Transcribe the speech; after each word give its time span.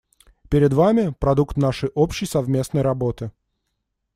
Перед 0.49 0.73
вами— 0.73 1.13
продукт 1.19 1.57
нашей 1.57 1.89
общей 1.89 2.25
совместной 2.25 2.81
работы. 2.81 3.29